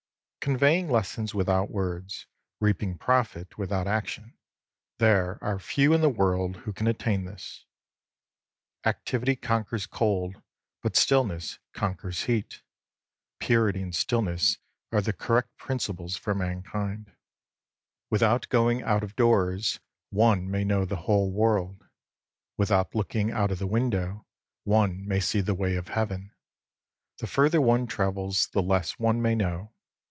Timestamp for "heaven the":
25.89-27.27